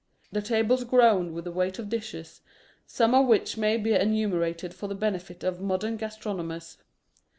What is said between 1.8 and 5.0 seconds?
dishes, some of which may be enumerated for the